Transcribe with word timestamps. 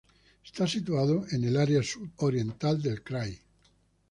Está 0.43 0.65
situado 0.65 1.27
en 1.29 1.43
el 1.43 1.55
área 1.57 1.83
sudoriental 1.83 2.81
del 2.81 3.03
krai. 3.03 3.39